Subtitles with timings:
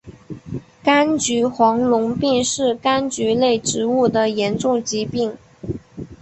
[0.83, 5.37] 柑橘黄龙病是柑橘类植物的严重疾病。